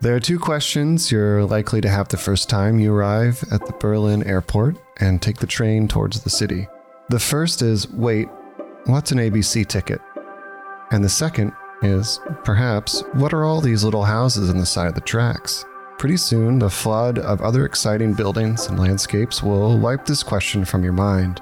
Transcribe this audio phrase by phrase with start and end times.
[0.00, 3.72] There are two questions you're likely to have the first time you arrive at the
[3.72, 6.68] Berlin airport and take the train towards the city.
[7.08, 8.28] The first is wait,
[8.84, 10.00] what's an ABC ticket?
[10.92, 11.52] And the second
[11.82, 15.64] is perhaps what are all these little houses on the side of the tracks?
[15.98, 20.84] Pretty soon, the flood of other exciting buildings and landscapes will wipe this question from
[20.84, 21.40] your mind.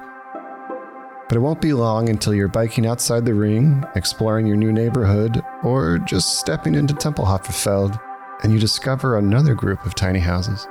[1.29, 5.43] But it won't be long until you're biking outside the ring, exploring your new neighborhood,
[5.63, 7.99] or just stepping into Tempelhofer Feld,
[8.43, 10.67] and you discover another group of tiny houses.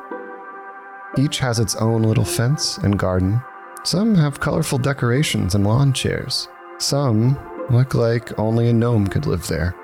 [1.17, 3.41] Each has its own little fence and garden.
[3.83, 6.47] Some have colorful decorations and lawn chairs.
[6.77, 7.39] Some
[7.69, 9.75] look like only a gnome could live there.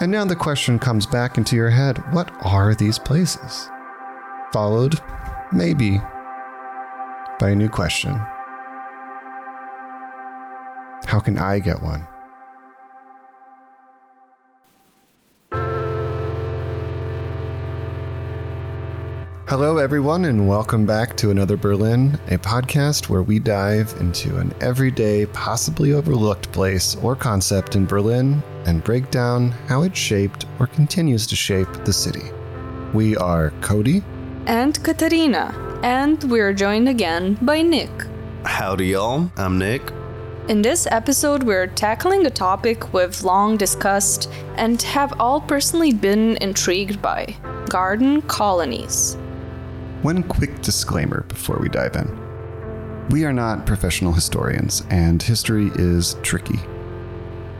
[0.00, 3.70] And now the question comes back into your head what are these places?
[4.52, 5.00] Followed,
[5.52, 6.00] maybe,
[7.38, 8.14] by a new question
[11.06, 12.06] How can I get one?
[19.52, 24.54] Hello, everyone, and welcome back to Another Berlin, a podcast where we dive into an
[24.62, 30.66] everyday, possibly overlooked place or concept in Berlin and break down how it shaped or
[30.66, 32.30] continues to shape the city.
[32.94, 34.02] We are Cody
[34.46, 37.90] and Katarina, and we're joined again by Nick.
[38.46, 39.30] Howdy, y'all.
[39.36, 39.82] I'm Nick.
[40.48, 46.38] In this episode, we're tackling a topic we've long discussed and have all personally been
[46.40, 47.36] intrigued by
[47.68, 49.18] garden colonies.
[50.02, 53.08] One quick disclaimer before we dive in.
[53.10, 56.58] We are not professional historians, and history is tricky.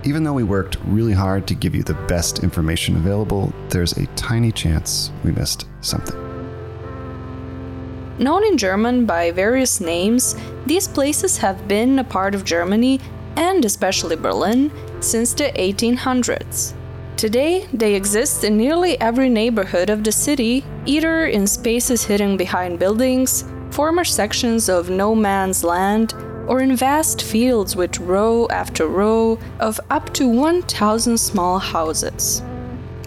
[0.02, 4.06] Even though we worked really hard to give you the best information available, there's a
[4.16, 6.16] tiny chance we missed something.
[8.18, 10.34] Known in German by various names,
[10.66, 12.98] these places have been a part of Germany,
[13.36, 16.74] and especially Berlin, since the 1800s.
[17.22, 22.80] Today, they exist in nearly every neighborhood of the city, either in spaces hidden behind
[22.80, 26.14] buildings, former sections of no man's land,
[26.48, 32.42] or in vast fields with row after row of up to 1,000 small houses.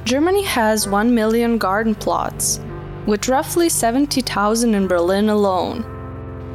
[0.06, 2.62] Germany has 1 million garden plots,
[3.06, 5.84] with roughly 70,000 in Berlin alone.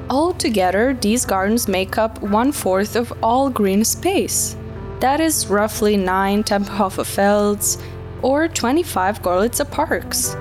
[0.08, 4.56] Altogether, these gardens make up one fourth of all green space.
[5.00, 7.78] That is roughly 9 Tempelhofer Felds
[8.20, 10.36] or 25 Gorlitzer parks.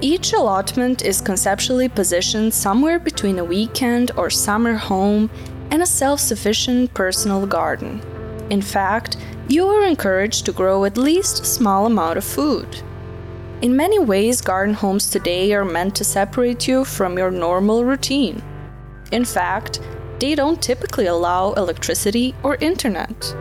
[0.00, 5.28] Each allotment is conceptually positioned somewhere between a weekend or summer home
[5.72, 8.00] and a self sufficient personal garden.
[8.48, 9.16] In fact,
[9.48, 12.84] you are encouraged to grow at least a small amount of food.
[13.60, 18.40] In many ways, garden homes today are meant to separate you from your normal routine.
[19.10, 19.80] In fact,
[20.20, 23.34] they don't typically allow electricity or internet.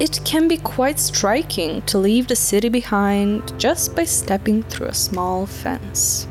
[0.00, 4.94] It can be quite striking to leave the city behind just by stepping through a
[4.94, 6.26] small fence.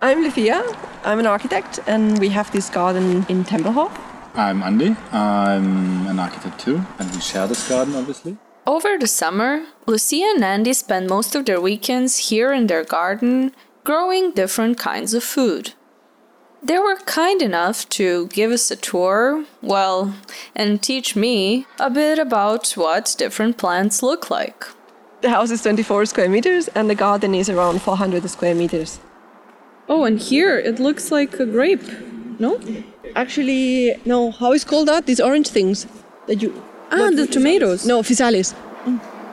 [0.00, 0.64] I'm Lucia.
[1.04, 3.92] I'm an architect, and we have this garden in Tempelhof.
[4.34, 4.96] I'm Andy.
[5.12, 8.38] I'm an architect too, and we share this garden, obviously.
[8.66, 13.52] Over the summer, Lucia and Andy spend most of their weekends here in their garden,
[13.84, 15.74] growing different kinds of food.
[16.62, 20.14] They were kind enough to give us a tour, well,
[20.56, 24.64] and teach me a bit about what different plants look like.
[25.20, 28.98] The house is 24 square meters and the garden is around 400 square meters.
[29.88, 31.84] Oh, and here it looks like a grape,
[32.38, 32.58] no?
[33.14, 34.30] Actually, no.
[34.30, 35.04] How is called that?
[35.04, 35.86] These orange things
[36.26, 36.50] that you.
[36.90, 37.86] Ah, the tomatoes.
[37.86, 38.54] No, physalis.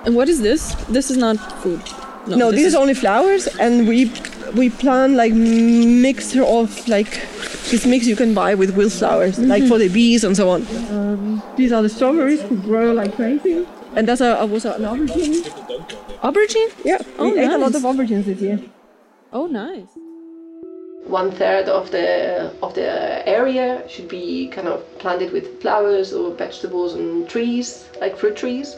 [0.06, 0.76] And what is this?
[0.90, 1.82] This is not food.
[2.28, 4.12] No, no this, this is, is only flowers, and we
[4.56, 7.12] we plant like mixture of like
[7.70, 9.50] this mix you can buy with wildflowers, mm-hmm.
[9.50, 10.66] like for the bees and so on.
[10.90, 13.66] Um, these are the strawberries who grow like crazy.
[13.96, 15.44] And that's a, was an aubergine.
[16.22, 16.72] Aubergine?
[16.86, 17.00] Yeah.
[17.18, 17.50] Oh, we nice.
[17.50, 18.60] ate a lot of aubergines this year.
[19.34, 19.88] Oh, nice.
[21.06, 26.34] One third of the of the area should be kind of planted with flowers or
[26.34, 28.78] vegetables and trees, like fruit trees.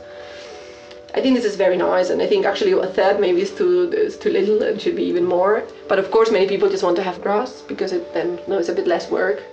[1.15, 3.92] I think this is very nice, and I think actually a third maybe is too
[3.92, 5.63] is too little and should be even more.
[5.88, 8.57] But of course, many people just want to have grass because it then you know,
[8.57, 9.44] it's a bit less work.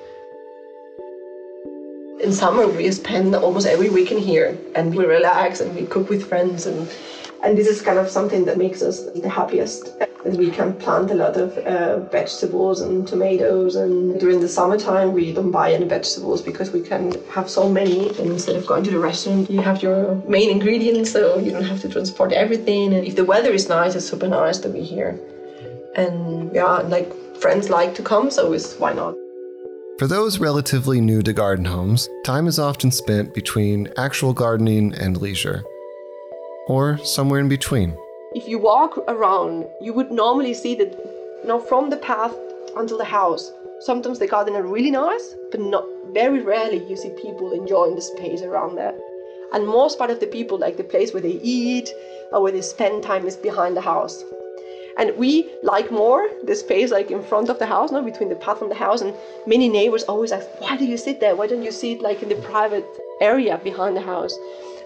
[2.25, 6.27] In summer, we spend almost every weekend here, and we relax and we cook with
[6.27, 6.89] friends and
[7.43, 9.99] and this is kind of something that makes us the happiest.
[9.99, 15.13] That we can plant a lot of uh, vegetables and tomatoes, and during the summertime
[15.13, 18.09] we don't buy any vegetables because we can have so many.
[18.19, 21.65] And instead of going to the restaurant, you have your main ingredients, so you don't
[21.65, 22.93] have to transport everything.
[22.93, 25.19] And if the weather is nice, it's super nice to be here.
[25.97, 29.15] And yeah, like friends like to come, so it's why not.
[29.99, 35.21] For those relatively new to garden homes, time is often spent between actual gardening and
[35.21, 35.63] leisure,
[36.69, 37.97] or somewhere in between.
[38.33, 40.93] If you walk around, you would normally see that,
[41.43, 42.35] you know, from the path
[42.77, 43.53] until the house.
[43.81, 48.03] Sometimes the garden are really nice, but not very rarely you see people enjoying the
[48.03, 48.95] space around there.
[49.53, 51.91] And most part of the people, like the place where they eat
[52.31, 54.23] or where they spend time, is behind the house.
[54.97, 58.37] And we like more the space like in front of the house, no, between the
[58.37, 59.01] path and the house.
[59.01, 59.15] And
[59.47, 61.35] many neighbors always ask, why do you sit there?
[61.35, 62.87] Why don't you sit like in the private
[63.21, 64.37] area behind the house?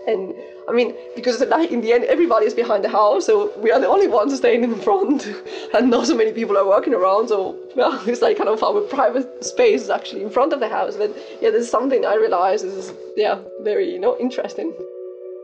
[0.07, 0.35] And
[0.69, 3.81] I mean, because like in the end, everybody is behind the house, so we are
[3.81, 5.27] the only ones staying in front,
[5.75, 7.29] and not so many people are walking around.
[7.29, 10.69] So well, it's like kind of our private space is actually in front of the
[10.69, 10.97] house.
[10.97, 14.73] But yeah, there's something I realize is yeah very you know interesting.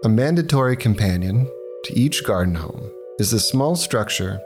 [0.05, 1.47] A mandatory companion
[1.85, 4.41] to each garden home is a small structure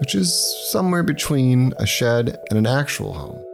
[0.00, 0.32] which is
[0.70, 3.44] somewhere between a shed and an actual home.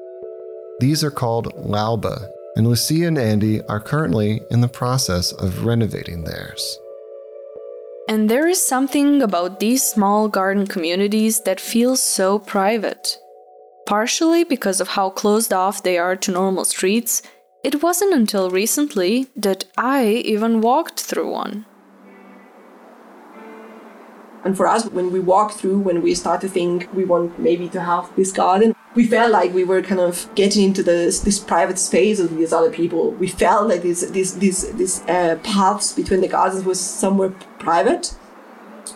[0.81, 6.25] These are called Laube, and Lucia and Andy are currently in the process of renovating
[6.25, 6.79] theirs.
[8.09, 13.19] And there is something about these small garden communities that feels so private.
[13.87, 17.23] Partially because of how closed off they are to normal streets,
[17.63, 21.65] it wasn't until recently that I even walked through one.
[24.45, 27.69] And for us, when we walked through, when we start to think we want maybe
[27.71, 31.39] to have this garden, we felt like we were kind of getting into this this
[31.39, 33.13] private space of these other people.
[33.13, 38.15] We felt like these these these these uh, paths between the gardens was somewhere private,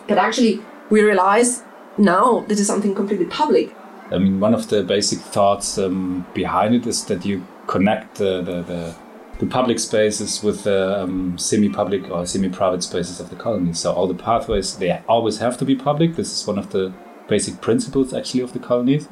[0.07, 1.63] but actually we realize
[1.97, 3.75] now this is something completely public.
[4.11, 8.41] I mean, one of the basic thoughts um, behind it is that you connect the,
[8.41, 8.95] the, the
[9.39, 13.73] the public spaces with the um, semi-public or semi-private spaces of the colony.
[13.73, 16.15] So all the pathways they always have to be public.
[16.15, 16.93] This is one of the
[17.27, 19.07] basic principles actually of the colonies,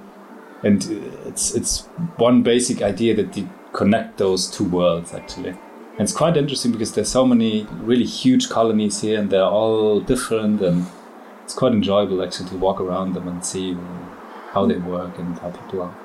[0.63, 0.83] and
[1.25, 1.85] it's it's
[2.17, 5.49] one basic idea that you connect those two worlds actually.
[5.49, 9.99] And it's quite interesting because there's so many really huge colonies here, and they're all
[9.99, 10.85] different, and
[11.43, 13.75] it's quite enjoyable actually to walk around them and see
[14.51, 15.95] how they work and how people are.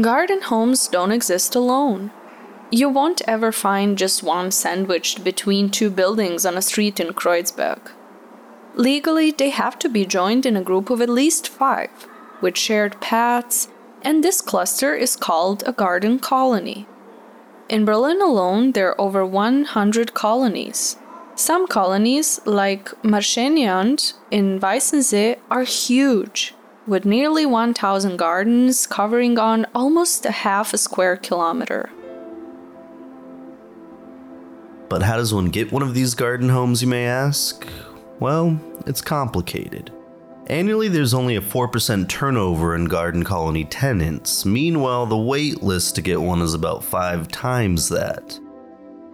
[0.00, 2.10] Garden homes don't exist alone.
[2.70, 7.92] You won't ever find just one sandwiched between two buildings on a street in Kreuzberg.
[8.74, 12.06] Legally, they have to be joined in a group of at least five,
[12.40, 13.68] with shared paths,
[14.02, 16.86] and this cluster is called a garden colony.
[17.68, 20.96] In Berlin alone, there are over 100 colonies.
[21.34, 26.54] Some colonies, like Märchenland in Weißensee, are huge,
[26.86, 31.90] with nearly 1,000 gardens covering on almost a half a square kilometer.
[34.88, 37.66] But how does one get one of these garden homes, you may ask?
[38.18, 39.92] Well, it's complicated.
[40.48, 44.46] Annually, there's only a 4% turnover in garden colony tenants.
[44.46, 48.40] Meanwhile, the wait list to get one is about five times that.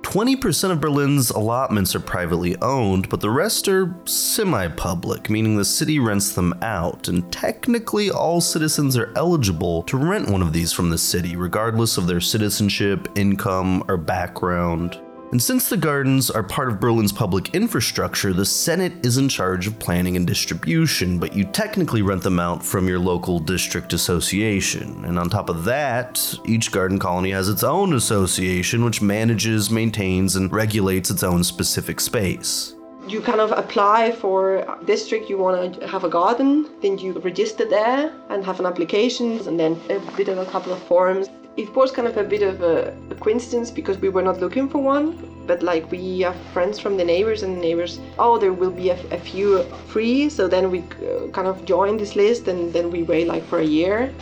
[0.03, 5.65] 20% of Berlin's allotments are privately owned, but the rest are semi public, meaning the
[5.65, 10.73] city rents them out, and technically all citizens are eligible to rent one of these
[10.73, 15.01] from the city, regardless of their citizenship, income, or background.
[15.35, 19.67] And since the gardens are part of Berlin's public infrastructure, the Senate is in charge
[19.67, 25.05] of planning and distribution, but you technically rent them out from your local district association.
[25.05, 30.37] And on top of that, each garden colony has its own association which manages, maintains,
[30.37, 32.77] and regulates its own specific space
[33.07, 37.13] you kind of apply for a district you want to have a garden then you
[37.19, 41.29] register there and have an application and then a bit of a couple of forms
[41.57, 44.69] it was kind of a bit of a, a, coincidence because we were not looking
[44.69, 48.53] for one but like we have friends from the neighbors and the neighbors oh there
[48.53, 52.49] will be a, a few free so then we uh, kind of joined this list
[52.49, 54.13] and then we wait like for a year.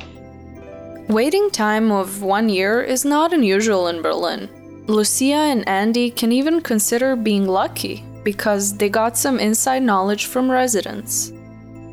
[1.08, 4.48] Waiting time of one year is not unusual in berlin.
[4.86, 10.50] Lucia and andy can even consider being lucky because they got some inside knowledge from
[10.50, 11.32] residents.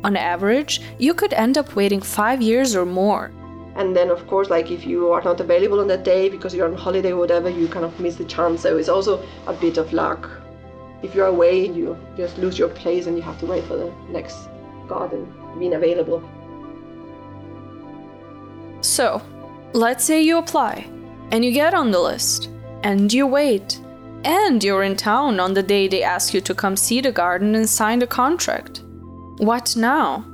[0.04, 3.30] On average you could end up waiting five years or more
[3.76, 6.66] and then of course like if you are not available on that day because you're
[6.66, 8.62] on holiday or whatever you kind of miss the chance.
[8.62, 10.28] So it's also a bit of luck.
[11.02, 13.92] If you're away you just lose your place and you have to wait for the
[14.10, 14.48] next
[14.88, 16.22] garden being available.
[18.80, 19.22] So
[19.72, 20.86] let's say you apply
[21.30, 22.50] and you get on the list
[22.82, 23.80] and you wait
[24.24, 27.54] and you're in town on the day they ask you to come see the garden
[27.54, 28.82] and sign the contract.
[29.38, 30.26] What now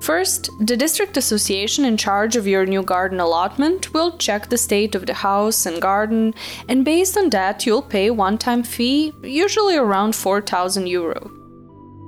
[0.00, 4.94] First, the district association in charge of your new garden allotment will check the state
[4.94, 6.34] of the house and garden,
[6.68, 11.30] and based on that, you'll pay one time fee, usually around 4,000 euro.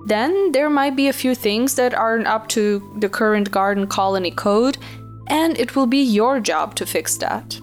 [0.06, 4.30] Then there might be a few things that aren't up to the current garden colony
[4.30, 4.78] code,
[5.26, 7.58] and it will be your job to fix that.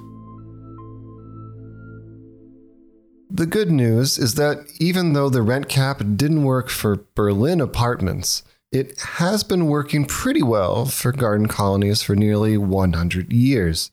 [3.30, 8.44] The good news is that even though the rent cap didn't work for Berlin apartments,
[8.76, 13.90] it has been working pretty well for garden colonies for nearly 100 years.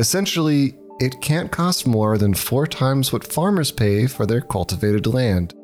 [0.00, 5.54] Essentially, it can't cost more than four times what farmers pay for their cultivated land.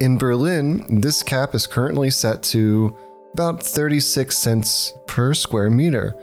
[0.00, 2.96] In Berlin, this cap is currently set to
[3.34, 6.14] about 36 cents per square meter.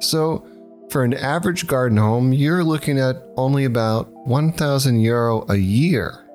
[0.00, 0.44] So,
[0.90, 6.26] for an average garden home, you're looking at only about 1,000 euro a year,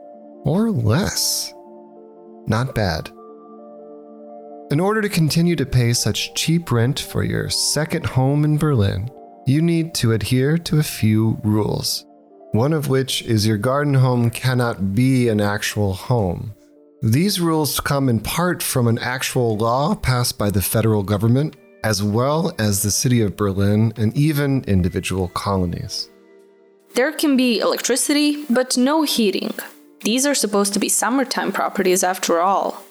[0.45, 1.53] or less.
[2.47, 3.11] Not bad.
[4.71, 9.11] In order to continue to pay such cheap rent for your second home in Berlin,
[9.45, 12.03] you need to adhere to a few rules.
[12.51, 16.55] One of which is your garden home cannot be an actual home.
[17.03, 22.01] These rules come in part from an actual law passed by the federal government as
[22.01, 26.09] well as the city of Berlin and even individual colonies.
[26.95, 29.53] There can be electricity, but no heating.
[30.01, 32.83] These are supposed to be summertime properties after all.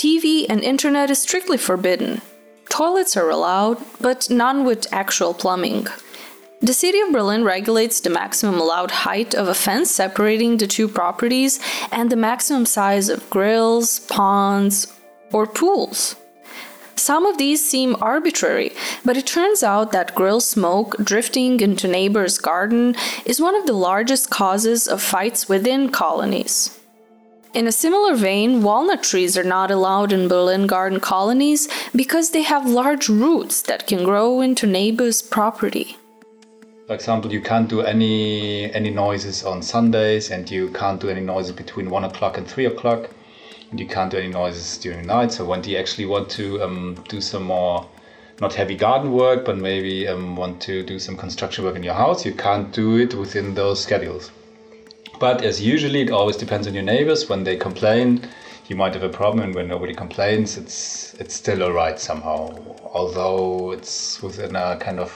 [0.00, 2.22] TV and internet is strictly forbidden.
[2.70, 5.88] Toilets are allowed, but none with actual plumbing.
[6.62, 10.88] The city of Berlin regulates the maximum allowed height of a fence separating the two
[10.88, 11.60] properties
[11.92, 14.90] and the maximum size of grills, ponds,
[15.34, 16.16] or pools.
[16.96, 18.72] Some of these seem arbitrary,
[19.04, 23.74] but it turns out that grill smoke drifting into neighbors' garden is one of the
[23.74, 26.79] largest causes of fights within colonies.
[27.52, 32.42] In a similar vein, walnut trees are not allowed in Berlin garden colonies because they
[32.42, 35.96] have large roots that can grow into neighbors' property.
[36.86, 41.20] For example, you can't do any any noises on Sundays, and you can't do any
[41.20, 43.10] noises between one o'clock and three o'clock
[43.70, 45.32] and you can't do any noises during the night.
[45.32, 47.88] So when you actually want to um, do some more,
[48.40, 51.94] not heavy garden work, but maybe um, want to do some construction work in your
[51.94, 54.30] house, you can't do it within those schedules.
[55.20, 57.28] But as usually, it always depends on your neighbors.
[57.28, 58.26] When they complain,
[58.68, 62.48] you might have a problem, and when nobody complains, it's it's still alright somehow.
[62.94, 65.12] Although it's within a kind of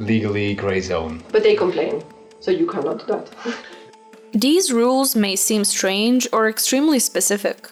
[0.00, 1.22] legally gray zone.
[1.30, 2.02] But they complain,
[2.40, 3.30] so you cannot do that.
[4.32, 7.70] These rules may seem strange or extremely specific.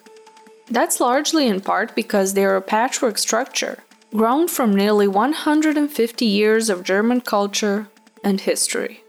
[0.71, 3.79] That's largely in part because they are a patchwork structure,
[4.15, 7.89] grown from nearly 150 years of German culture
[8.23, 9.04] and history.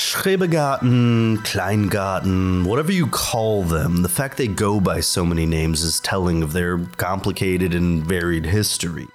[0.00, 6.00] Schrebergarten, Kleingarten, whatever you call them, the fact they go by so many names is
[6.00, 9.08] telling of their complicated and varied history.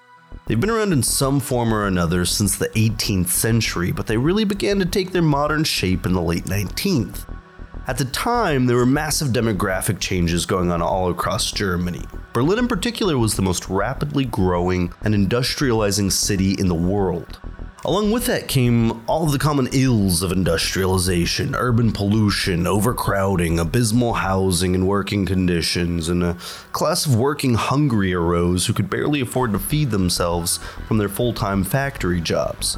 [0.46, 4.46] They've been around in some form or another since the 18th century, but they really
[4.46, 7.26] began to take their modern shape in the late 19th.
[7.88, 12.06] At the time, there were massive demographic changes going on all across Germany.
[12.32, 17.40] Berlin, in particular, was the most rapidly growing and industrializing city in the world.
[17.86, 24.14] Along with that came all of the common ills of industrialization urban pollution, overcrowding, abysmal
[24.14, 26.34] housing and working conditions, and a
[26.72, 31.32] class of working hungry arose who could barely afford to feed themselves from their full
[31.32, 32.76] time factory jobs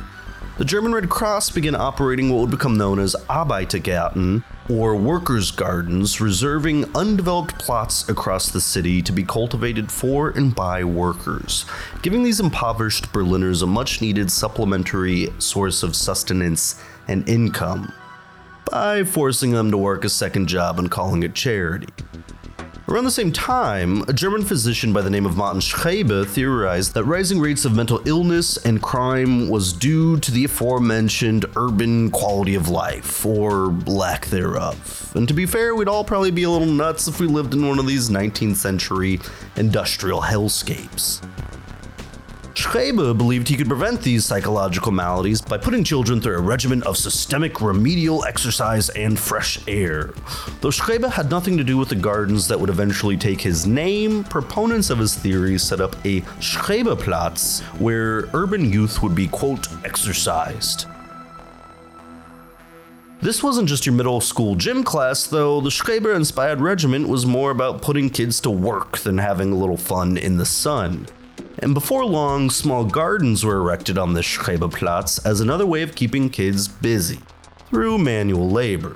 [0.58, 6.20] the German Red Cross began operating what would become known as Arbeitergärten, or workers' gardens,
[6.20, 11.66] reserving undeveloped plots across the city to be cultivated for and by workers,
[12.02, 17.94] giving these impoverished Berliners a much needed supplementary source of sustenance and income
[18.72, 21.88] by forcing them to work a second job and calling it charity.
[22.90, 27.04] Around the same time, a German physician by the name of Martin Schreber theorized that
[27.04, 32.70] rising rates of mental illness and crime was due to the aforementioned urban quality of
[32.70, 35.12] life, or lack thereof.
[35.16, 37.68] And to be fair, we'd all probably be a little nuts if we lived in
[37.68, 39.20] one of these 19th century
[39.58, 41.22] industrial hellscapes.
[42.58, 46.98] Schreber believed he could prevent these psychological maladies by putting children through a regimen of
[46.98, 50.16] systemic remedial exercise and fresh air.
[50.62, 54.24] Though Schreber had nothing to do with the gardens that would eventually take his name,
[54.24, 60.88] proponents of his theory set up a Schreberplatz where urban youth would be, quote, exercised.
[63.22, 65.62] This wasn't just your middle school gym class, though.
[65.62, 69.78] The Schreber inspired regiment was more about putting kids to work than having a little
[69.78, 71.08] fun in the sun
[71.60, 76.30] and before long, small gardens were erected on the Schreberplatz as another way of keeping
[76.30, 77.20] kids busy
[77.70, 78.94] through manual labor.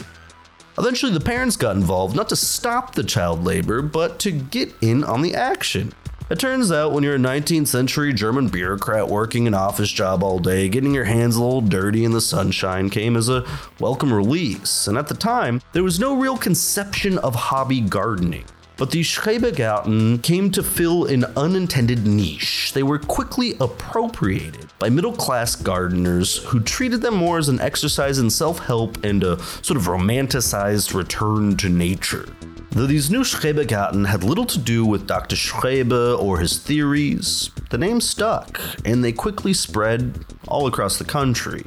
[0.77, 5.03] Eventually, the parents got involved not to stop the child labor, but to get in
[5.03, 5.93] on the action.
[6.29, 10.39] It turns out when you're a 19th century German bureaucrat working an office job all
[10.39, 13.45] day, getting your hands a little dirty in the sunshine came as a
[13.81, 14.87] welcome release.
[14.87, 18.45] And at the time, there was no real conception of hobby gardening.
[18.81, 22.71] But the Schrebergärten came to fill an unintended niche.
[22.73, 28.17] They were quickly appropriated by middle class gardeners who treated them more as an exercise
[28.17, 32.27] in self help and a sort of romanticized return to nature.
[32.71, 35.35] Though these new Schrebergärten had little to do with Dr.
[35.35, 41.63] Schreber or his theories, the name stuck, and they quickly spread all across the country.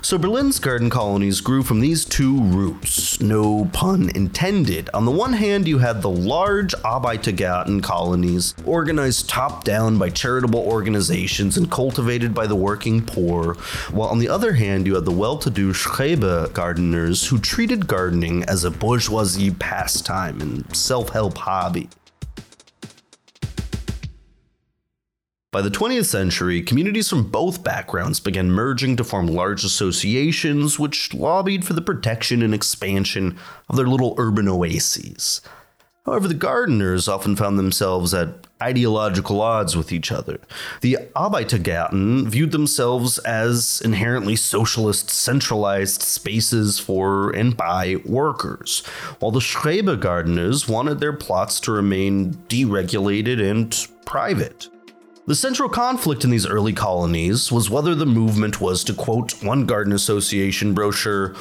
[0.00, 4.88] So Berlin's garden colonies grew from these two roots, no pun intended.
[4.94, 10.60] On the one hand, you had the large Arbeitergarten colonies, organized top down by charitable
[10.60, 13.54] organizations and cultivated by the working poor,
[13.90, 17.88] while on the other hand, you had the well to do Schreber gardeners who treated
[17.88, 21.88] gardening as a bourgeoisie pastime and self help hobby.
[25.50, 31.14] By the 20th century, communities from both backgrounds began merging to form large associations which
[31.14, 35.40] lobbied for the protection and expansion of their little urban oases.
[36.04, 40.38] However, the gardeners often found themselves at ideological odds with each other.
[40.82, 48.80] The Arbeitergarten viewed themselves as inherently socialist, centralized spaces for and by workers,
[49.18, 54.68] while the Schreber gardeners wanted their plots to remain deregulated and private.
[55.28, 59.66] The central conflict in these early colonies was whether the movement was, to quote one
[59.66, 61.34] garden association brochure,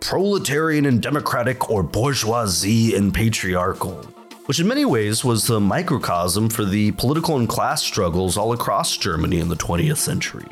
[0.00, 4.02] proletarian and democratic or bourgeoisie and patriarchal,
[4.46, 8.96] which in many ways was the microcosm for the political and class struggles all across
[8.96, 10.48] Germany in the 20th century.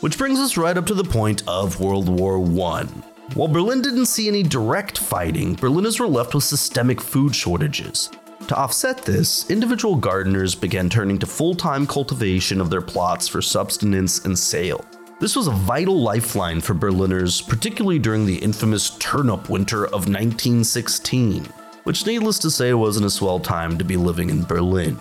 [0.00, 2.40] Which brings us right up to the point of World War
[2.74, 2.86] I.
[3.34, 8.10] While Berlin didn't see any direct fighting, Berliners were left with systemic food shortages,
[8.48, 13.42] to offset this, individual gardeners began turning to full time cultivation of their plots for
[13.42, 14.84] subsistence and sale.
[15.20, 21.44] This was a vital lifeline for Berliners, particularly during the infamous turnip winter of 1916,
[21.84, 24.96] which, needless to say, wasn't a swell time to be living in Berlin.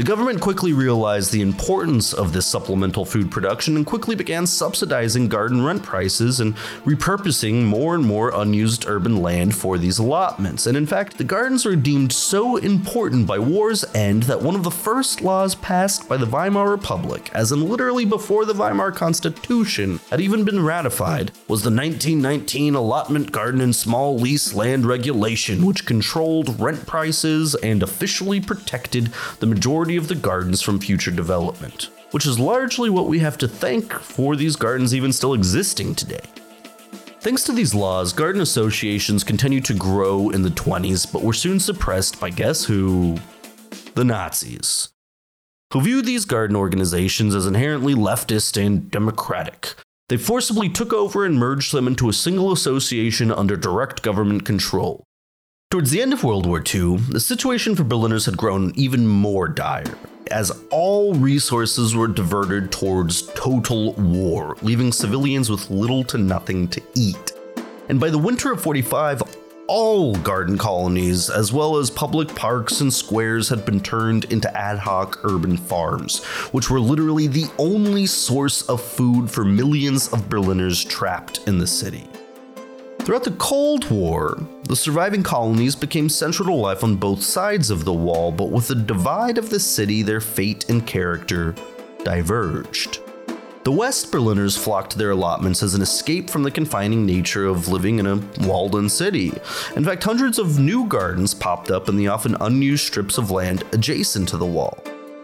[0.00, 5.28] The government quickly realized the importance of this supplemental food production and quickly began subsidizing
[5.28, 10.66] garden rent prices and repurposing more and more unused urban land for these allotments.
[10.66, 14.62] And in fact, the gardens were deemed so important by war's end that one of
[14.62, 20.00] the first laws passed by the Weimar Republic, as in literally before the Weimar Constitution
[20.08, 25.84] had even been ratified, was the 1919 Allotment Garden and Small Lease Land Regulation, which
[25.84, 31.90] controlled rent prices and officially protected the majority majority of the gardens from future development,
[32.12, 36.20] which is largely what we have to thank for these gardens even still existing today.
[37.20, 41.58] Thanks to these laws, garden associations continued to grow in the 20s, but were soon
[41.58, 43.18] suppressed by guess who?
[43.94, 44.90] The Nazis,
[45.72, 49.74] who viewed these garden organizations as inherently leftist and democratic.
[50.08, 55.02] They forcibly took over and merged them into a single association under direct government control.
[55.70, 59.46] Towards the end of World War II, the situation for Berliners had grown even more
[59.46, 59.96] dire,
[60.28, 66.82] as all resources were diverted towards total war, leaving civilians with little to nothing to
[66.96, 67.34] eat.
[67.88, 69.22] And by the winter of 45,
[69.68, 74.80] all garden colonies, as well as public parks and squares, had been turned into ad
[74.80, 80.82] hoc urban farms, which were literally the only source of food for millions of Berliners
[80.82, 82.09] trapped in the city.
[83.02, 87.84] Throughout the Cold War, the surviving colonies became central to life on both sides of
[87.84, 91.54] the wall, but with the divide of the city, their fate and character
[92.04, 93.00] diverged.
[93.64, 97.68] The West Berliners flocked to their allotments as an escape from the confining nature of
[97.68, 99.32] living in a walled in city.
[99.76, 103.64] In fact, hundreds of new gardens popped up in the often unused strips of land
[103.72, 104.78] adjacent to the wall.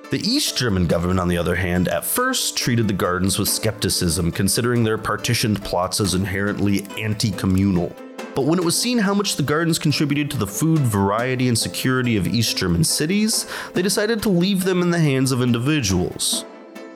[0.09, 4.31] The East German government, on the other hand, at first treated the gardens with skepticism,
[4.31, 7.93] considering their partitioned plots as inherently anti communal.
[8.37, 11.59] But when it was seen how much the gardens contributed to the food, variety, and
[11.59, 16.45] security of East German cities, they decided to leave them in the hands of individuals.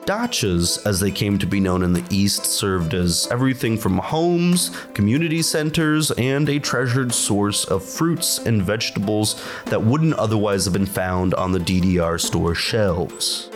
[0.05, 4.71] Dachas, as they came to be known in the East, served as everything from homes,
[4.95, 10.87] community centers, and a treasured source of fruits and vegetables that wouldn't otherwise have been
[10.87, 13.49] found on the DDR store shelves.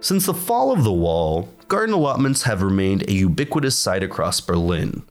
[0.00, 5.02] Since the fall of the wall, garden allotments have remained a ubiquitous sight across Berlin.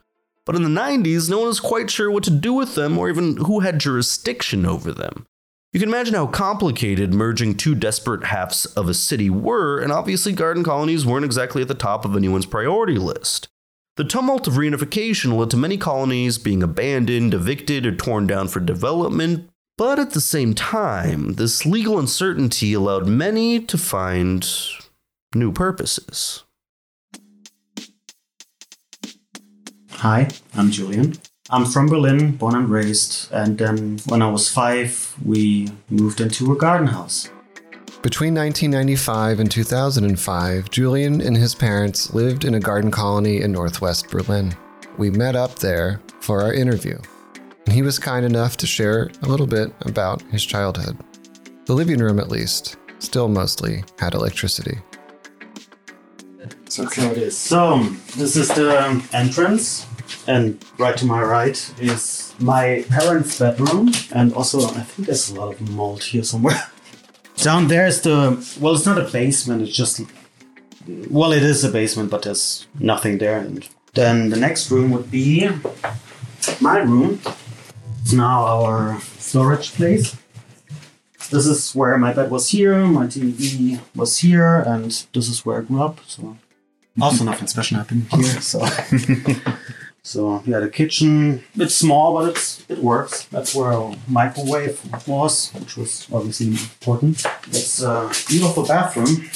[0.44, 3.08] But in the 90s, no one was quite sure what to do with them or
[3.08, 5.28] even who had jurisdiction over them.
[5.71, 10.34] You can imagine how complicated merging two desperate halves of a city were, and obviously
[10.34, 13.47] garden colonies weren't exactly at the top of anyone's priority list.
[13.95, 18.60] The tumult of reunification led to many colonies being abandoned, evicted, or torn down for
[18.60, 24.49] development, but at the same time, this legal uncertainty allowed many to find
[25.36, 26.45] new purposes.
[29.91, 31.19] Hi, I'm Julian.
[31.52, 36.52] I'm from Berlin, born and raised, and then when I was five, we moved into
[36.52, 37.32] a garden house.
[38.04, 44.12] Between 1995 and 2005, Julian and his parents lived in a garden colony in northwest
[44.12, 44.56] Berlin.
[45.00, 47.00] We met up there for our interview,
[47.66, 51.00] and he was kind enough to share a little bit about his childhood.
[51.66, 54.78] The living room, at least, still mostly had electricity.
[56.69, 57.36] So here it is.
[57.36, 57.79] So
[58.15, 59.88] this is the um, entrance,
[60.27, 65.36] and right to my right is my parents' bedroom, and also I think there's a
[65.36, 66.62] lot of mold here somewhere.
[67.38, 69.63] Down there is the well, it's not a basement.
[69.63, 70.01] It's just
[71.10, 73.39] well, it is a basement, but there's nothing there.
[73.39, 75.49] And then the next room would be
[76.62, 77.19] my room.
[78.01, 80.15] It's now our storage place.
[81.32, 85.60] This is where my bed was here, my TV was here, and this is where
[85.60, 85.99] I grew up.
[86.05, 86.38] So
[87.02, 88.42] also nothing special happened here.
[88.42, 88.66] So
[90.04, 93.26] so yeah, the kitchen it's small, but it's it works.
[93.26, 97.26] That's where our microwave was, which was obviously important.
[97.48, 99.30] It's uh, a beautiful bathroom.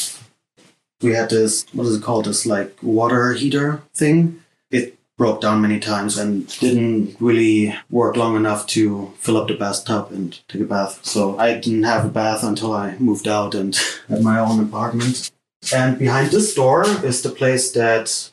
[1.01, 2.25] We had this what is it called?
[2.25, 4.41] This like water heater thing.
[4.71, 9.53] It broke down many times and didn't really work long enough to fill up the
[9.53, 11.05] bathtub and take a bath.
[11.05, 13.75] So I didn't have a bath until I moved out and
[14.09, 15.31] had my own apartment.
[15.71, 18.31] And behind this door is the place that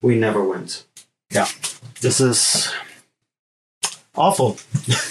[0.00, 0.84] we never went.
[1.30, 1.46] Yeah.
[2.00, 2.72] This is
[4.16, 4.58] awful.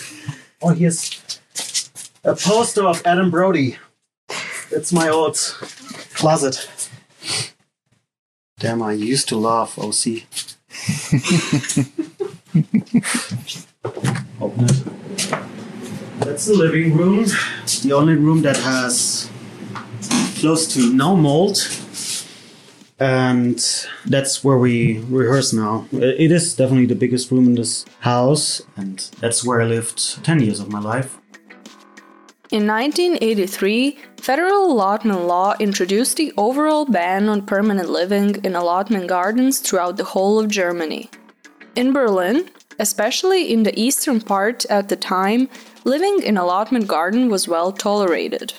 [0.62, 1.40] oh, here's
[2.24, 3.78] a poster of Adam Brody.
[4.72, 5.38] It's my old
[6.14, 6.70] closet.
[8.60, 10.24] Damn, I used to love OC.
[14.40, 14.84] Open it.
[16.20, 17.26] That's the living room.
[17.82, 19.31] The only room that has
[20.42, 21.58] close to no mold.
[23.00, 23.60] And
[24.06, 25.88] that's where we rehearse now.
[25.92, 30.40] It is definitely the biggest room in this house, and that's where I lived 10
[30.42, 31.18] years of my life.
[32.52, 39.60] In 1983, federal allotment law introduced the overall ban on permanent living in allotment gardens
[39.60, 41.10] throughout the whole of Germany.
[41.76, 45.48] In Berlin, especially in the eastern part at the time,
[45.86, 48.54] living in allotment garden was well tolerated.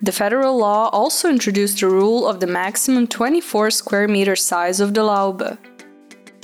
[0.00, 4.94] The federal law also introduced the rule of the maximum 24 square meter size of
[4.94, 5.58] the Laube.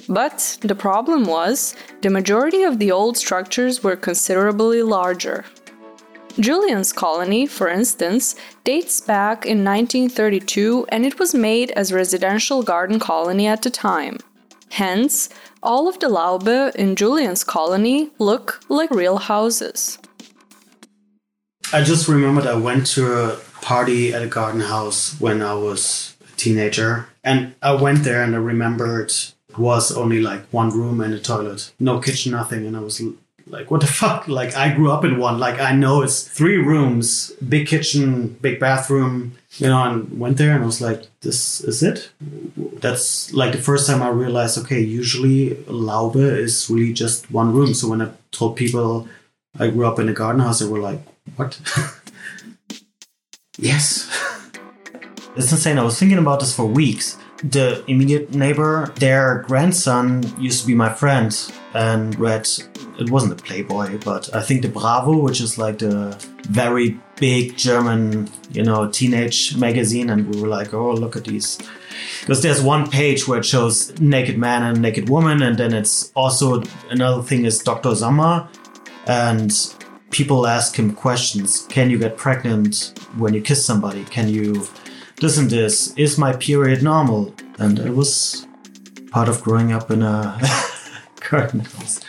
[0.09, 5.45] But the problem was, the majority of the old structures were considerably larger.
[6.41, 12.99] Julian's colony, for instance, dates back in 1932 and it was made as residential garden
[12.99, 14.19] colony at the time.
[14.71, 15.29] Hence,
[15.63, 19.99] all of the Laube in Julian's colony look like real houses.
[21.73, 26.17] I just remembered I went to a party at a garden house when I was
[26.33, 27.09] a teenager.
[27.25, 29.11] And I went there and I remembered
[29.49, 31.73] it was only like one room and a toilet.
[31.81, 32.67] No kitchen, nothing.
[32.67, 33.01] And I was
[33.47, 34.29] like, what the fuck?
[34.29, 35.39] Like, I grew up in one.
[35.39, 40.55] Like, I know it's three rooms, big kitchen, big bathroom, you know, and went there
[40.55, 42.11] and I was like, this is it?
[42.57, 47.73] That's like the first time I realized, okay, usually Laube is really just one room.
[47.73, 49.09] So when I told people
[49.59, 51.01] I grew up in a garden house, they were like,
[51.37, 51.61] what?
[53.59, 54.11] yes.
[55.37, 55.79] It's insane.
[55.79, 57.19] I was thinking about this for weeks.
[57.43, 61.37] The immediate neighbor, their grandson used to be my friend
[61.75, 62.49] and read,
[62.99, 66.17] it wasn't a Playboy, but I think the Bravo, which is like the
[66.49, 70.09] very big German, you know, teenage magazine.
[70.11, 71.59] And we were like, oh, look at these.
[72.21, 75.43] Because there's one page where it shows naked man and naked woman.
[75.43, 77.95] And then it's also another thing is Dr.
[77.95, 78.49] Sommer.
[79.07, 79.53] And
[80.15, 81.67] people ask him questions.
[81.69, 84.05] Can you get pregnant when you kiss somebody?
[84.05, 84.65] Can you
[85.21, 85.93] listen to this?
[85.97, 87.35] Is my period normal?
[87.59, 88.47] And it was
[89.11, 90.41] part of growing up in a
[91.29, 92.01] garden house.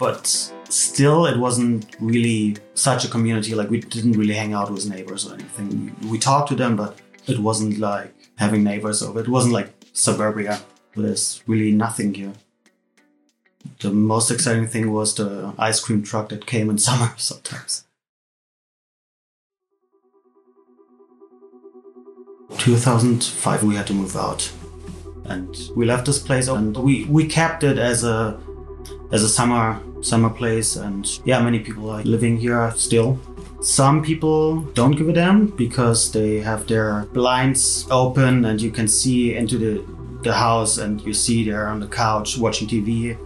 [0.00, 0.26] But
[0.70, 3.54] still, it wasn't really such a community.
[3.54, 5.94] Like, we didn't really hang out with neighbors or anything.
[6.10, 9.20] We talked to them, but it wasn't like having neighbors over.
[9.20, 10.62] It wasn't like suburbia.
[10.96, 12.32] There's really nothing here
[13.82, 17.84] the most exciting thing was the ice cream truck that came in summer sometimes.
[22.58, 24.50] 2005 we had to move out.
[25.24, 28.38] And we left this place and we, we kept it as a
[29.10, 30.76] as a summer summer place.
[30.76, 33.18] And yeah many people are living here still.
[33.62, 38.88] Some people don't give a damn because they have their blinds open and you can
[38.88, 39.84] see into the
[40.22, 43.16] the house and you see they're on the couch watching TV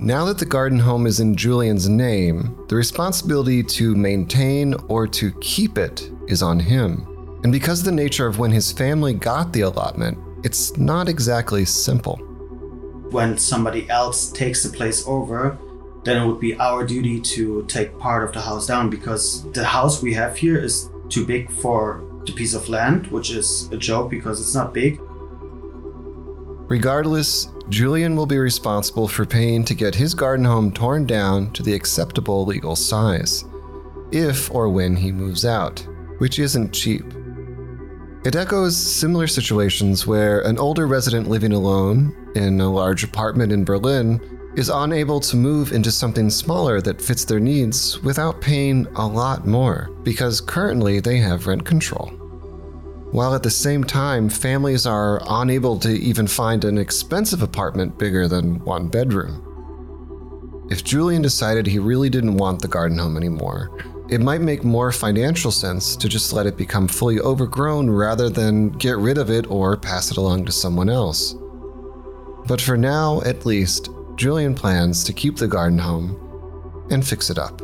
[0.00, 5.30] now that the garden home is in Julian's name, the responsibility to maintain or to
[5.42, 7.06] keep it is on him.
[7.44, 11.66] And because of the nature of when his family got the allotment, it's not exactly
[11.66, 12.16] simple.
[13.10, 15.58] when somebody else takes the place over,
[16.04, 19.64] then it would be our duty to take part of the house down because the
[19.64, 23.76] house we have here is too big for the piece of land, which is a
[23.76, 24.98] joke because it's not big.
[26.70, 31.64] Regardless, Julian will be responsible for paying to get his garden home torn down to
[31.64, 33.44] the acceptable legal size,
[34.12, 35.84] if or when he moves out,
[36.18, 37.02] which isn't cheap.
[38.24, 43.64] It echoes similar situations where an older resident living alone in a large apartment in
[43.64, 44.20] Berlin
[44.54, 49.44] is unable to move into something smaller that fits their needs without paying a lot
[49.44, 52.19] more because currently they have rent control.
[53.12, 58.28] While at the same time, families are unable to even find an expensive apartment bigger
[58.28, 59.46] than one bedroom.
[60.70, 63.76] If Julian decided he really didn't want the garden home anymore,
[64.08, 68.70] it might make more financial sense to just let it become fully overgrown rather than
[68.70, 71.34] get rid of it or pass it along to someone else.
[72.46, 77.38] But for now, at least, Julian plans to keep the garden home and fix it
[77.38, 77.60] up.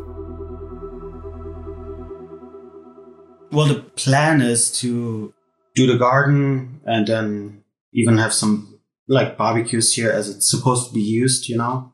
[3.53, 5.33] Well, the plan is to
[5.77, 7.63] do the garden and then
[7.93, 11.93] even have some like barbecues here as it's supposed to be used, you know,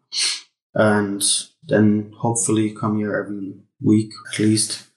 [0.74, 1.22] and
[1.68, 4.88] then hopefully come here every week at least.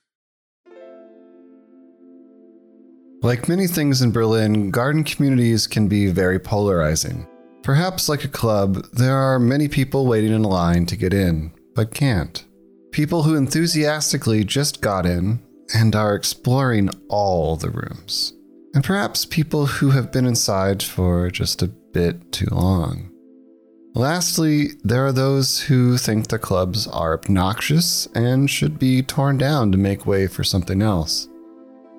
[3.22, 7.28] Like many things in Berlin, garden communities can be very polarizing.
[7.64, 11.92] Perhaps like a club, there are many people waiting in line to get in, but
[11.92, 12.46] can't.
[12.92, 15.42] People who enthusiastically just got in
[15.74, 18.34] and are exploring all the rooms.
[18.76, 23.10] And perhaps people who have been inside for just a bit too long.
[23.94, 29.72] Lastly, there are those who think the clubs are obnoxious and should be torn down
[29.72, 31.30] to make way for something else.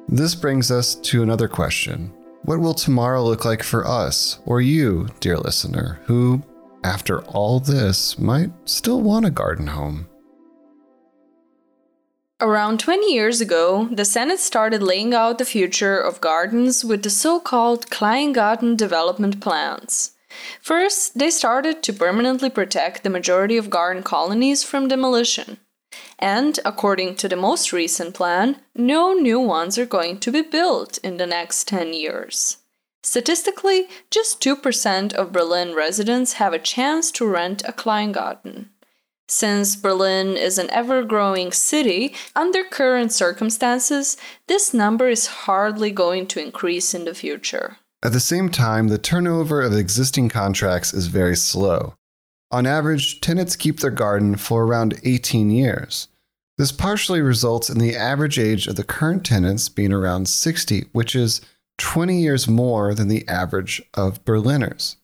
[0.07, 2.13] This brings us to another question
[2.43, 6.43] What will tomorrow look like for us, or you, dear listener, who,
[6.85, 10.07] after all this, might still want a garden home?
[12.39, 17.09] Around 20 years ago, the Senate started laying out the future of gardens with the
[17.09, 20.13] so called Kleingarten development plans.
[20.61, 25.61] First, they started to permanently protect the majority of garden colonies from demolition.
[26.19, 30.99] And, according to the most recent plan, no new ones are going to be built
[30.99, 32.59] in the next 10 years.
[33.03, 38.69] Statistically, just 2% of Berlin residents have a chance to rent a Kleingarten.
[39.29, 46.29] Since Berlin is an ever growing city, under current circumstances, this number is hardly going
[46.29, 47.79] to increase in the future.
[48.05, 51.95] At the same time, the turnover of existing contracts is very slow.
[52.53, 56.07] On average, tenants keep their garden for around 18 years.
[56.57, 61.17] This partially results in the average age of the current tenants being around 60, which
[61.17, 61.41] is
[61.79, 64.97] 20 years more than the average of Berliners.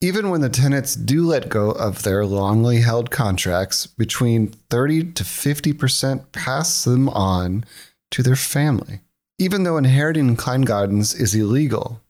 [0.00, 5.24] Even when the tenants do let go of their longly held contracts, between 30 to
[5.24, 7.64] 50% pass them on
[8.10, 9.00] to their family.
[9.38, 12.00] Even though inheriting Kleingardens is illegal,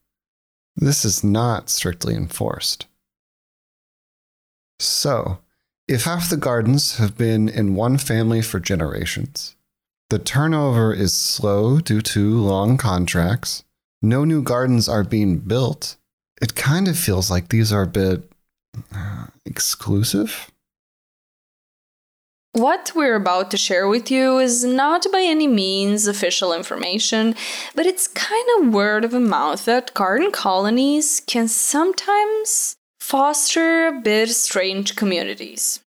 [0.76, 2.86] this is not strictly enforced.
[4.80, 5.38] So,
[5.86, 9.54] if half the gardens have been in one family for generations,
[10.10, 13.64] the turnover is slow due to long contracts,
[14.02, 15.96] no new gardens are being built,
[16.44, 18.30] it kind of feels like these are a bit
[18.94, 20.50] uh, exclusive.
[22.52, 27.34] What we're about to share with you is not by any means official information,
[27.74, 34.28] but it's kind of word of mouth that garden colonies can sometimes foster a bit
[34.28, 35.80] strange communities.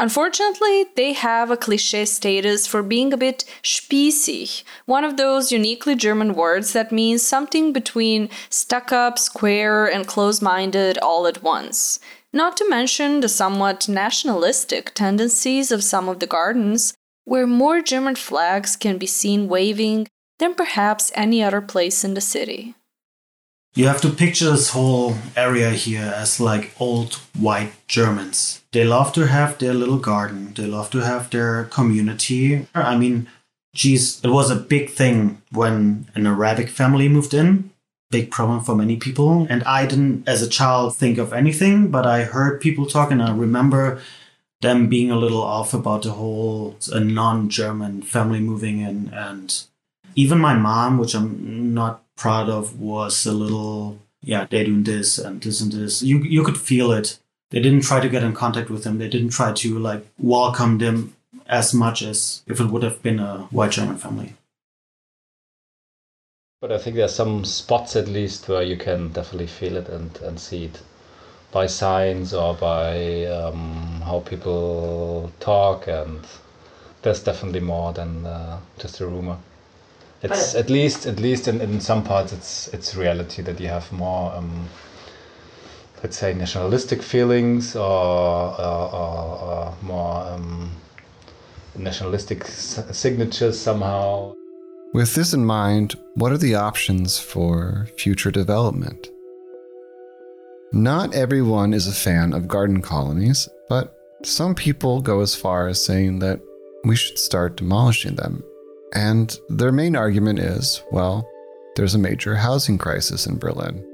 [0.00, 5.94] Unfortunately, they have a cliche status for being a bit spießig, one of those uniquely
[5.94, 12.00] German words that means something between stuck up, square, and close minded all at once.
[12.32, 16.94] Not to mention the somewhat nationalistic tendencies of some of the gardens,
[17.26, 20.08] where more German flags can be seen waving
[20.38, 22.74] than perhaps any other place in the city.
[23.74, 28.62] You have to picture this whole area here as like old white Germans.
[28.72, 32.66] They love to have their little garden, they love to have their community.
[32.74, 33.28] I mean,
[33.72, 37.70] geez, it was a big thing when an Arabic family moved in.
[38.10, 39.46] Big problem for many people.
[39.48, 43.22] And I didn't, as a child, think of anything, but I heard people talk and
[43.22, 44.00] I remember
[44.62, 49.62] them being a little off about the whole a non-German family moving in and
[50.16, 55.18] even my mom, which I'm not proud of was a little yeah they're doing this
[55.18, 56.02] and this and this.
[56.02, 57.18] You you could feel it.
[57.50, 58.98] They didn't try to get in contact with them.
[58.98, 63.18] They didn't try to like welcome them as much as if it would have been
[63.18, 64.34] a white german family.
[66.60, 70.10] But i think there's some spots at least where you can definitely feel it and
[70.18, 70.82] and see it
[71.52, 76.20] by signs or by um, how people talk, and
[77.02, 79.36] there's definitely more than uh, just a rumor.
[80.22, 83.68] It's But- at least at least in, in some parts it's it's reality that you
[83.68, 84.68] have more um,
[86.02, 90.70] let's say nationalistic feelings or, or, or, or more um,
[91.76, 94.34] nationalistic s- signatures somehow.
[94.92, 99.08] With this in mind, what are the options for future development?
[100.72, 105.84] Not everyone is a fan of garden colonies, but some people go as far as
[105.84, 106.40] saying that
[106.84, 108.42] we should start demolishing them.
[108.94, 111.28] And their main argument is well,
[111.76, 113.86] there's a major housing crisis in Berlin.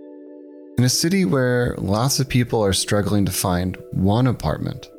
[0.79, 4.91] In a city where lots of people are struggling to find one apartment,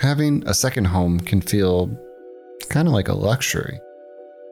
[0.00, 1.88] having a second home can feel
[2.68, 3.80] kind of like a luxury.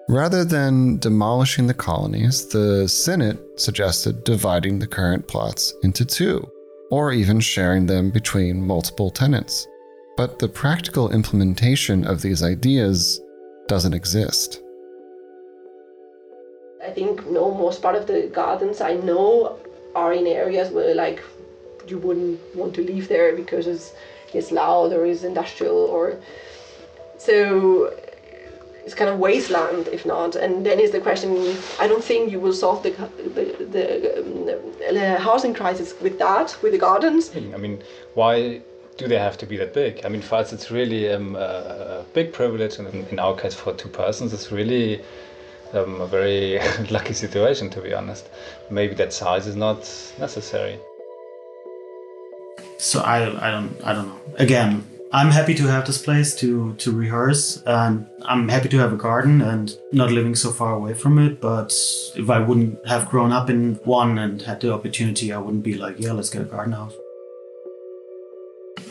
[0.08, 6.44] Rather than demolishing the colonies, the Senate suggested dividing the current plots into two,
[6.90, 9.66] or even sharing them between multiple tenants.
[10.16, 13.20] But the practical implementation of these ideas
[13.68, 14.60] doesn't exist.
[16.82, 19.58] I think most part of the gardens I know
[19.94, 21.22] are in areas where like
[21.86, 23.92] you wouldn't want to live there because it's
[24.32, 26.16] it's loud or it's industrial or
[27.18, 27.92] so
[28.84, 32.40] it's kind of wasteland if not and then is the question I don't think you
[32.40, 32.90] will solve the
[33.36, 33.84] the, the,
[34.20, 37.82] um, the housing crisis with that with the gardens I mean,
[38.14, 38.62] why
[38.96, 40.04] do they have to be that big?
[40.04, 43.72] I mean, for us, it's really um, a, big privilege, and in our case, for
[43.72, 45.00] two persons, it's really
[45.72, 46.58] um, a very
[46.90, 48.28] lucky situation, to be honest.
[48.70, 49.78] Maybe that size is not
[50.18, 50.78] necessary.
[52.78, 54.20] So I, I don't I don't know.
[54.38, 58.92] Again, I'm happy to have this place to to rehearse, and I'm happy to have
[58.92, 61.40] a garden and not living so far away from it.
[61.40, 61.72] But
[62.16, 65.74] if I wouldn't have grown up in one and had the opportunity, I wouldn't be
[65.74, 66.94] like, yeah, let's get a garden house.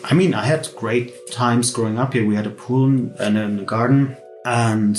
[0.04, 2.26] I mean, I had great times growing up here.
[2.26, 2.86] We had a pool
[3.20, 4.16] and a garden,
[4.46, 4.98] and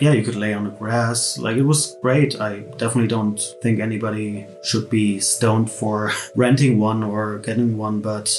[0.00, 1.38] yeah, you could lay on the grass.
[1.38, 2.40] Like it was great.
[2.40, 8.30] I definitely don't think anybody should be stoned for renting one or getting one, but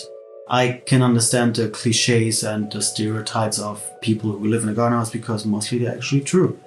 [0.50, 4.98] I can understand the cliches and the stereotypes of people who live in a garden
[4.98, 6.60] house because mostly they're actually true.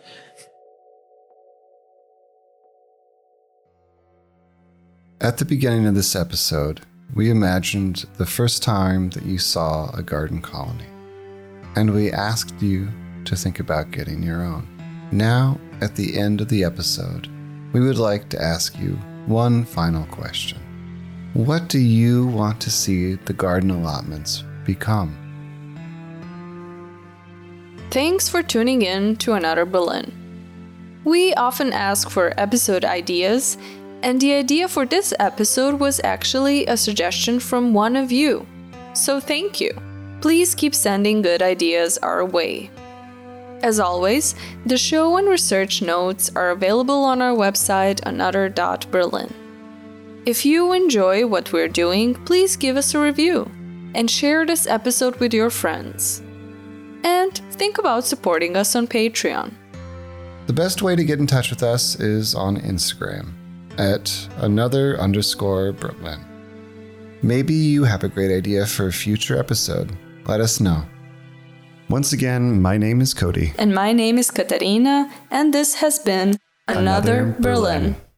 [5.20, 6.80] At the beginning of this episode,
[7.14, 10.86] we imagined the first time that you saw a garden colony,
[11.76, 12.88] and we asked you
[13.24, 14.71] to think about getting your own.
[15.12, 17.28] Now, at the end of the episode,
[17.74, 20.58] we would like to ask you one final question
[21.34, 25.14] What do you want to see the garden allotments become?
[27.90, 30.10] Thanks for tuning in to another Berlin.
[31.04, 33.58] We often ask for episode ideas,
[34.02, 38.46] and the idea for this episode was actually a suggestion from one of you.
[38.94, 39.72] So thank you.
[40.22, 42.70] Please keep sending good ideas our way.
[43.62, 44.34] As always,
[44.66, 49.32] the show and research notes are available on our website another.berlin.
[50.26, 53.50] If you enjoy what we're doing, please give us a review
[53.94, 56.22] and share this episode with your friends.
[57.04, 59.54] And think about supporting us on Patreon.
[60.46, 63.32] The best way to get in touch with us is on Instagram
[63.78, 66.20] at another underscore Berlin.
[67.22, 69.96] Maybe you have a great idea for a future episode.
[70.26, 70.84] Let us know.
[71.92, 73.52] Once again, my name is Cody.
[73.58, 77.82] And my name is Katarina, and this has been Another, Another Berlin.
[77.82, 78.11] Berlin.